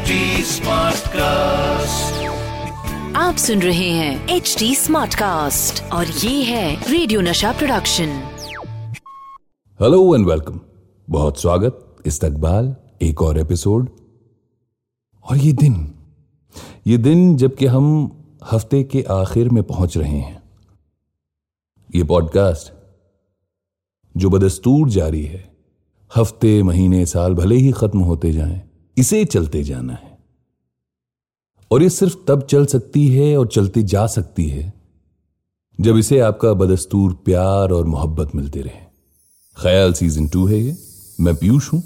HD 0.00 0.06
cast 1.08 2.26
आप 3.16 3.36
सुन 3.36 3.62
रहे 3.62 3.90
हैं 3.90 4.28
एच 4.28 4.56
डी 4.58 4.74
स्मार्ट 4.74 5.14
कास्ट 5.14 5.92
और 5.92 6.06
ये 6.06 6.42
है 6.42 6.90
रेडियो 6.90 7.20
नशा 7.20 7.52
प्रोडक्शन 7.52 8.06
हेलो 9.82 10.16
एंड 10.16 10.26
वेलकम 10.26 10.60
बहुत 11.10 11.40
स्वागत 11.40 11.96
इस्तकबाल 12.06 12.76
एक 13.02 13.22
और 13.22 13.38
एपिसोड 13.38 13.90
और 15.30 15.36
ये 15.36 15.52
दिन 15.52 15.94
ये 16.86 16.98
दिन 16.98 17.36
जबकि 17.36 17.66
हम 17.66 18.12
हफ़्ते 18.52 18.82
के 18.82 19.02
आखिर 19.02 19.48
में 19.48 19.62
पहुँच 19.62 19.96
रहे 19.96 20.18
हैं। 20.18 20.42
ये 21.94 22.04
पॉडकास्ट 22.04 22.72
जो 24.16 24.30
बदस्तूर 24.30 24.88
जारी 24.88 25.24
है 25.24 25.56
हफ़्ते 26.16 26.62
महीने 26.62 27.06
साल 27.06 27.34
भले 27.34 27.56
ही 27.56 27.72
खत्म 27.72 27.98
होते 27.98 28.32
जाएँ 28.32 28.69
इसे 28.98 29.24
चलते 29.24 29.62
जाना 29.62 29.92
है। 29.92 30.18
और 31.70 31.82
ये 31.82 31.88
सिर्फ़ 31.88 32.16
तब 32.28 32.42
चल 32.42 32.66
सकती 32.66 33.08
है 33.08 33.38
और 33.38 33.46
चलती 33.46 33.82
जा 33.82 34.06
सकती 34.06 34.48
है, 34.48 34.72
जब 35.80 35.96
इसे 35.96 36.20
आपका 36.20 36.52
बदस्तूर 36.54 37.12
प्यार 37.14 37.70
और 37.70 37.86
मोहब्बत 37.86 38.34
मिलते 38.34 38.60
रहे। 38.60 38.80
ख्याल 39.56 39.92
सीज़न 39.92 40.28
टू 40.28 40.46
है 40.46 40.58
ये। 40.58 40.76
मैं 41.20 41.36
पीयूष 41.36 41.72
हूँ 41.72 41.82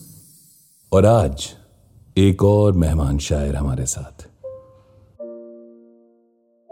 और 0.93 1.07
आज 1.07 1.51
एक 2.17 2.45
और 2.45 2.73
मेहमान 2.73 3.19
शायर 3.19 3.57
हमारे 3.57 3.87
साथ। 3.87 4.29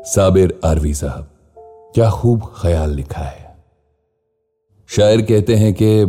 साबिर 0.04 0.60
आरवी 0.64 0.94
साहब, 0.94 1.30
क्या 1.94 2.10
खूब 2.10 2.52
ख्याल 2.56 2.90
लिखा 2.90 3.22
है। 3.22 3.64
शायर 4.86 5.22
कहते 5.22 5.54
हैं 5.54 5.74
कि 5.74 6.04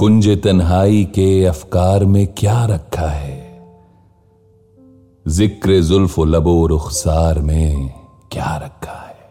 कुंज 0.00 0.42
तन्हाई 0.42 1.04
के 1.04 1.44
अफकार 1.44 2.04
में 2.04 2.26
क्या 2.26 2.66
रखा 2.66 3.06
है? 3.06 3.62
ज़िक्र 5.28 5.80
जुल्फ 5.80 6.18
लबो 6.18 6.66
रुखसार 6.66 7.38
में 7.38 7.90
क्या 8.32 8.56
रखा 8.56 8.92
है? 8.92 9.30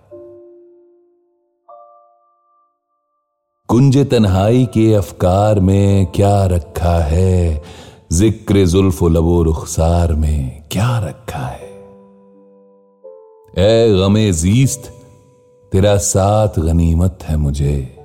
कुंज 3.68 4.10
तन्हाई 4.12 4.66
के 4.66 4.94
अफकार 4.94 5.60
में 5.60 6.06
क्या 6.06 6.46
रखा 6.46 7.00
है? 7.00 7.64
ज़िक्र 8.12 8.66
जुल्फ 8.66 9.04
लबो 9.04 9.44
रुखसार 9.44 10.14
में 10.14 10.64
क्या 10.72 11.00
रखा 11.00 11.46
है? 11.46 11.70
ए 13.58 13.98
गमे 13.98 14.32
जीस्त, 14.32 14.94
तेरा 15.72 15.98
साथ 15.98 16.60
गनीमत 16.60 17.20
है 17.24 17.38
मुझे। 17.38 17.96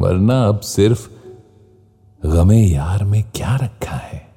वरना 0.00 0.48
अब 0.48 0.60
सिर्फ़ 0.60 1.19
गमे 2.26 2.58
यार 2.58 3.04
में 3.04 3.24
क्या 3.34 3.56
रखा 3.56 3.96
है? 3.96 4.28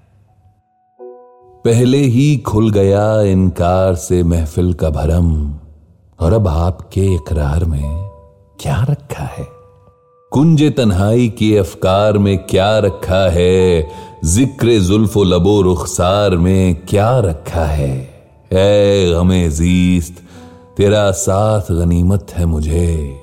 पहले 1.65 1.97
ही 1.97 2.37
खुल 2.37 2.71
गया 2.71 3.21
इनकार 3.21 3.95
से 3.95 4.23
महफिल 4.23 4.73
का 4.73 4.89
भरम, 4.89 5.53
और 6.19 6.33
अब 6.33 6.47
आपके 6.47 7.05
इकरार 7.15 7.65
में 7.65 8.09
क्या 8.59 8.85
रखा 8.89 9.23
है? 9.23 9.47
कुंज 10.31 10.75
तन्हाई 10.77 11.29
के 11.29 11.57
अफकार 11.57 12.17
में 12.17 12.37
क्या 12.37 12.79
रखा 12.79 13.29
है? 13.29 13.89
ज़िक्र 14.23 14.79
जुल्फो 14.79 15.23
लबो 15.23 15.61
रुखसार 15.61 16.37
में 16.37 16.75
क्या 16.75 17.19
रखा 17.19 17.65
है? 17.65 18.09
ए 18.53 19.13
गमे 19.15 19.49
जीस्त, 19.49 20.23
तेरा 20.77 21.11
साथ 21.11 21.61
गनीमत 21.71 22.27
है 22.31 22.45
मुझे, 22.45 23.19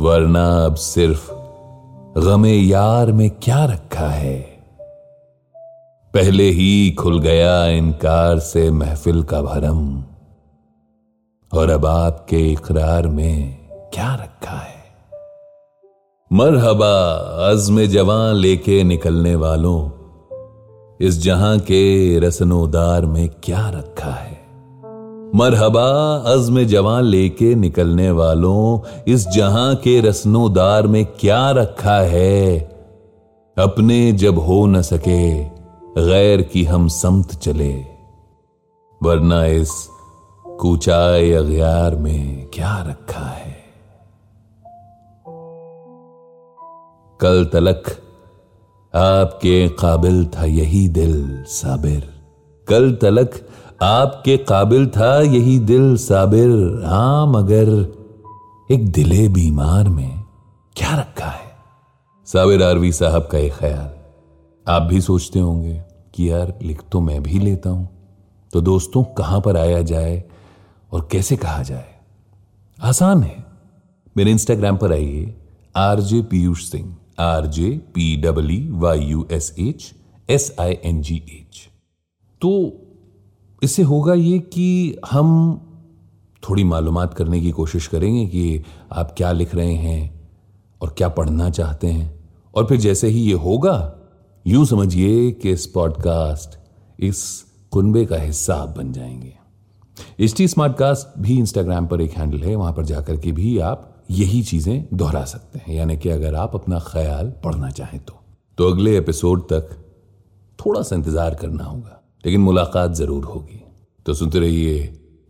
वरना 0.00 0.64
अब 0.64 0.74
सिर्फ़ 0.74 1.37
गमे 2.18 2.52
यार 2.52 3.12
में 3.12 3.30
क्या 3.30 3.64
रखा 3.64 4.08
है? 4.08 4.40
पहले 6.14 6.50
ही 6.50 6.90
खुल 6.90 7.20
गया 7.20 7.66
इनकार 7.66 8.38
से 8.38 8.70
महफिल 8.70 9.22
का 9.22 9.42
भरम। 9.42 10.04
और 11.58 11.70
अब 11.70 11.86
आपके 11.86 12.52
इकरार 12.52 13.06
में 13.06 13.58
क्या 13.94 14.14
रखा 14.14 14.56
है? 14.56 14.78
मरहबा 16.32 17.12
अज़्म 17.50 17.86
जवां 17.86 18.34
लेके 18.34 18.84
निकलने 18.84 19.34
वालों, 19.34 19.90
इस 21.00 21.22
जहाँ 21.22 21.58
के 21.58 22.18
रसनोदार 22.18 23.06
में 23.06 23.28
क्या 23.28 23.68
रखा 23.68 24.10
है? 24.10 24.37
मरहबा 25.34 26.16
अज़्म 26.26 26.64
जवान 26.64 27.04
लेके 27.04 27.54
निकलने 27.54 28.10
वालों, 28.10 28.80
इस 29.08 29.28
जहाँ 29.28 29.74
के 29.74 30.00
रसनोदार 30.00 30.86
में 30.86 31.06
क्या 31.06 31.50
रखा 31.50 32.00
है? 32.00 32.58
अपने 33.58 34.12
जब 34.12 34.38
हो 34.38 34.66
न 34.66 34.82
सके, 34.82 35.44
गैर 36.04 36.42
की 36.42 36.64
हम 36.64 36.88
समत 36.88 37.34
चले। 37.34 37.84
वरना 39.02 39.44
इस 39.44 39.88
कूचाए 40.60 41.30
अगयार 41.30 41.96
में 41.96 42.46
क्या 42.54 42.82
रखा 42.82 43.24
है? 43.24 43.56
कल 47.20 47.44
तलक 47.44 47.82
आपके 48.96 49.68
काबिल 49.68 50.26
था 50.26 50.44
यही 50.44 50.88
दिल, 50.88 51.44
साबिर। 51.48 52.10
कल 52.68 52.92
तलक 52.92 53.30
आपके 53.82 54.36
काबिल 54.36 54.86
था 54.86 55.20
यही 55.20 55.58
दिल 55.58 55.96
साबिर। 55.96 56.82
हाँ, 56.86 57.26
मगर 57.26 57.68
एक 58.70 58.92
दिले 58.92 59.28
बीमार 59.28 59.88
में 59.88 60.24
क्या 60.76 60.94
रखा 61.00 61.26
है? 61.26 61.52
साबिर 62.26 62.62
आरवी 62.62 62.92
साहब 62.92 63.28
का 63.32 63.38
एक 63.38 63.52
ख्याल। 63.52 63.90
आप 64.72 64.82
भी 64.82 65.00
सोचते 65.00 65.38
होंगे 65.38 65.82
कि 66.14 66.30
यार, 66.30 66.58
लिख 66.62 66.82
तो 66.92 67.00
मैं 67.00 67.22
भी 67.22 67.38
लेता 67.38 67.70
हूँ। 67.70 67.88
तो 68.52 68.60
दोस्तों, 68.60 69.04
कहाँ 69.04 69.40
पर 69.40 69.56
आया 69.56 69.82
जाए 69.82 70.24
और 70.92 71.08
कैसे 71.12 71.36
कहा 71.36 71.62
जाए? 71.62 71.94
आसान 72.82 73.22
है। 73.22 73.44
मेरे 74.16 74.30
इंस्टाग्राम 74.30 74.76
पर 74.76 74.92
आइए, 74.92 75.34
RJ 75.76 76.22
Piyush 76.22 76.64
Singh. 76.64 76.96
R 77.20 77.46
J 77.46 77.70
P 77.70 78.16
W 78.16 78.78
Y 78.78 79.00
U 79.00 79.28
S 79.32 79.54
H 79.58 79.94
S 80.30 80.56
I 80.60 80.78
N 80.84 81.02
G 81.02 81.16
H. 81.16 81.68
तो 82.40 82.72
इससे 83.62 83.82
होगा 83.82 84.14
ये 84.14 84.38
कि 84.38 84.98
हम 85.10 85.60
थोड़ी 86.50 86.64
मालूम 86.64 87.06
करने 87.06 87.40
की 87.40 87.50
कोशिश 87.50 87.86
करेंगे 87.86 88.26
कि 88.26 88.64
आप 88.92 89.14
क्या 89.16 89.32
लिख 89.32 89.54
रहे 89.54 89.74
हैं 89.74 90.20
और 90.82 90.94
क्या 90.98 91.08
पढ़ना 91.08 91.50
चाहते 91.50 91.86
हैं। 91.86 92.24
और 92.54 92.66
फिर 92.66 92.78
जैसे 92.80 93.08
ही 93.08 93.20
ये 93.20 93.32
होगा, 93.32 93.94
यूँ 94.46 94.66
समझिए 94.66 95.30
कि 95.30 95.50
इस 95.50 95.66
पॉडकास्ट 95.66 96.58
इस 97.00 97.44
कुनबे 97.70 98.06
का 98.06 98.16
हिस्सा 98.16 98.54
आप 98.54 98.68
बन 98.68 98.92
जाएँगे। 98.92 99.34
एच 100.20 100.36
टी 100.36 100.48
स्मार्टकास्ट 100.48 101.18
भी 101.20 101.38
इंस्टाग्राम 101.38 101.86
पर 101.86 102.00
एक 102.00 102.12
हैंडल 102.12 102.38
है, 102.38 102.54
वहाँ 102.54 102.72
पर 102.72 102.84
जाकर 102.84 103.16
के 103.16 103.32
भी 103.32 103.58
आप 103.58 104.04
यही 104.10 104.42
चीज़ें 104.42 104.88
दोहरा 104.94 105.24
सकते 105.24 105.58
हैं। 105.58 105.74
यानी 105.74 105.96
कि 105.96 106.08
अगर 106.08 106.34
आप 106.34 106.54
अपना 106.54 106.78
ख्याल 106.78 107.32
पढ़ना 107.44 107.70
चाहें 107.70 108.04
तो। 108.04 108.14
तो 108.58 108.70
अगले 108.70 108.98
एपिसोड 108.98 109.42
तक 109.42 109.70
थोड़ा 110.66 110.82
सा 110.82 110.96
इंतज़ार 110.96 111.34
करना 111.34 111.64
होगा। 111.64 111.94
लेकिन 112.24 112.40
मुलाकात 112.40 112.94
ज़रूर 112.94 113.24
होगी। 113.24 113.60
तो 114.06 114.14
सुनते 114.14 114.38
रहिए 114.38 114.78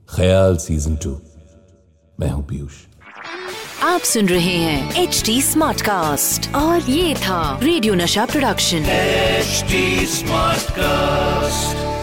ख्याल 0.09 0.57
सीज़न 0.57 0.97
टू 0.97 1.11
मैं 2.21 2.31
हूँ 2.31 2.45
पीयूष। 2.47 2.73
आप 3.85 4.01
सुन 4.01 4.29
रहे 4.29 4.57
हैं 4.57 5.03
एच 5.03 5.23
डी 5.27 5.41
स्मार्ट 5.43 5.81
कास्ट 5.81 6.55
और 6.55 6.91
ये 6.91 7.15
था 7.15 7.59
रेडियो 7.63 7.95
नशा 7.95 8.27
प्रोडक्शन 8.27 8.85
एच 8.89 9.65
स्मार्ट 10.09 10.59
Smartcast. 10.69 11.98